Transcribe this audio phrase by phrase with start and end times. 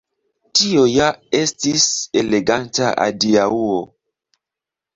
[0.59, 1.09] Tio ja
[1.41, 1.85] estis
[2.23, 3.71] eleganta adiaŭo.